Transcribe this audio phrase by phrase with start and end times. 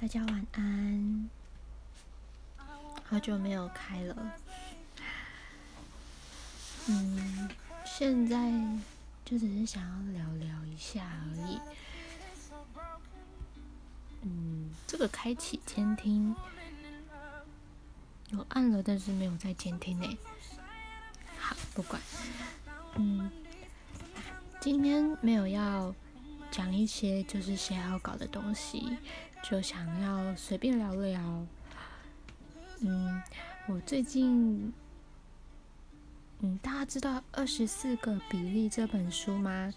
[0.00, 1.28] 大家晚安。
[3.04, 4.32] 好久没有开了，
[6.86, 7.50] 嗯，
[7.84, 8.50] 现在
[9.26, 11.60] 就只是想要聊聊一下而已。
[14.22, 16.34] 嗯，这个开启监听，
[18.32, 20.18] 我按了，但是没有在监听呢。
[21.38, 22.00] 好，不管。
[22.94, 23.30] 嗯，
[24.62, 25.94] 今天没有要
[26.50, 28.96] 讲一些就是写好稿的东西，
[29.42, 31.46] 就想要随便聊聊。
[32.80, 33.22] 嗯，
[33.66, 34.72] 我最近，
[36.40, 39.72] 嗯，大家知道《二十四个比例》这本书吗？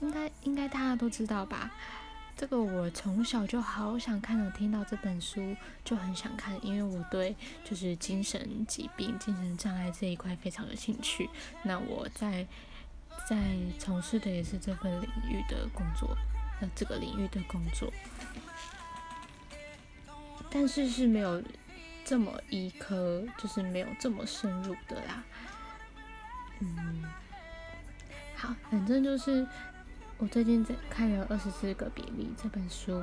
[0.00, 1.70] 应该应该大家都知道吧？
[2.36, 7.34] 这个我从小就好想看，我听到这本书就很想看，因为我对
[7.64, 11.30] 就是精神疾病、精神障碍这一块非常有兴趣。
[11.62, 12.46] 那我在
[13.26, 16.14] 在从事的也是这份领域的工作，
[16.60, 17.90] 呃，这个领域的工作，
[20.50, 21.42] 但是是没有
[22.04, 25.24] 这么医科，就是没有这么深入的啦。
[26.60, 27.04] 嗯，
[28.34, 29.46] 好，反正就是。
[30.18, 33.02] 我最近在看了《二十四个比例》这本书。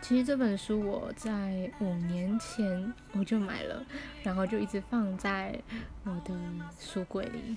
[0.00, 3.84] 其实这本书我在五年前我就买了，
[4.22, 5.60] 然后就一直放在
[6.04, 6.32] 我的
[6.78, 7.56] 书柜里，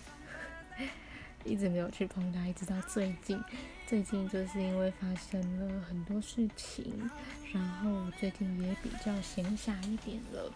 [1.44, 3.41] 一直没有去碰它，一直到最近。
[3.86, 7.09] 最近就是因为发生了很多事情，
[7.53, 10.52] 然后最近也比较闲暇一点了，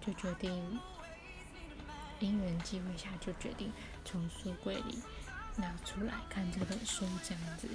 [0.00, 0.78] 就决定
[2.20, 3.72] 因缘际会下就决定
[4.04, 4.98] 从书柜里。
[5.56, 7.68] 拿出来看这本书这样子，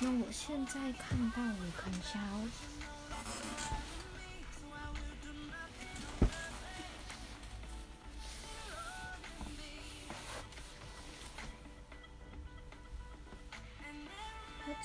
[0.00, 2.44] 那我现在看到我看一下哦，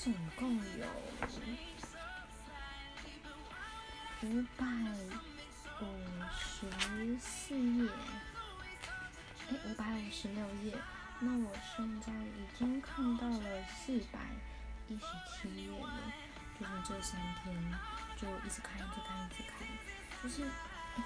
[0.02, 0.86] 总共有
[4.22, 4.64] 五百
[5.82, 7.90] 五十四页，
[9.50, 10.74] 哎，五百五十六页。
[11.18, 14.20] 那我现在已经看到了四百
[14.88, 16.00] 一十七页了，
[16.58, 17.54] 就是这三天
[18.16, 19.68] 就一直看，一直看，一直看，
[20.22, 20.48] 就是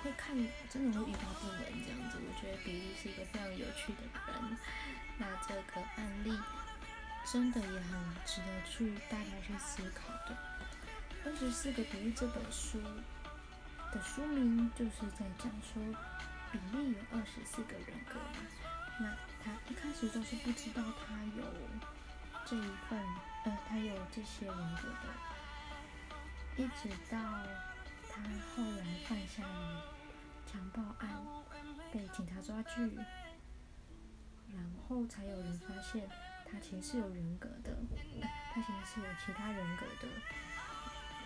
[0.05, 0.37] 会看，
[0.71, 2.21] 真的会欲罢不能这样子。
[2.23, 4.57] 我觉得比利是一个非常有趣的人，
[5.19, 6.39] 那这个案例
[7.25, 10.37] 真的也很值得去大家去思考的。
[11.25, 12.81] 二十四个比例这本书
[13.93, 15.83] 的书名就是在讲说，
[16.53, 18.47] 比利有二十四个人格嘛，
[19.01, 19.17] 那。
[19.45, 21.45] 他一开始都是不知道他有
[22.47, 22.99] 这一份，
[23.45, 27.19] 呃，他有这些人格的，一直到
[28.09, 28.23] 他
[28.57, 29.85] 后来犯下了
[30.47, 31.23] 强暴案，
[31.93, 32.97] 被警察抓去，
[34.51, 36.09] 然后才有人发现
[36.55, 37.77] 他其实是有人格的，
[38.55, 40.09] 他其实是有其他人格的，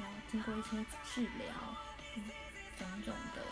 [0.00, 1.77] 然后经过一些治疗，
[2.78, 3.43] 种种的，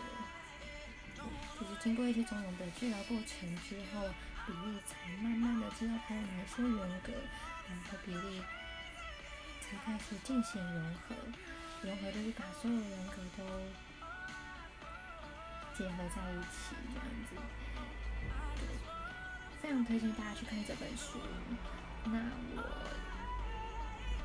[1.59, 4.09] 就是经过一些种种的治疗过程之后。
[4.47, 7.11] 比利才慢慢的知道他有哪些人格，
[7.67, 8.41] 然后比利
[9.59, 11.13] 才开始进行融合，
[11.81, 13.43] 融合就是把所有人格都
[15.77, 17.35] 结合在一起这样子。
[19.67, 21.19] 非常推荐大家去看这本书。
[22.05, 22.13] 那
[22.55, 22.63] 我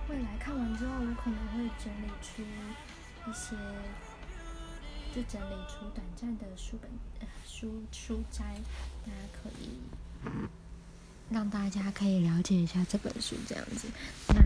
[0.09, 2.43] 未来看完之后，我可能会整理出
[3.27, 3.57] 一些，
[5.13, 6.89] 就整理出短暂的书本
[7.45, 8.45] 书书摘，
[9.05, 9.81] 大家可以。
[11.29, 13.89] 让大家可以了解一下这本书，这样子。
[14.29, 14.37] 那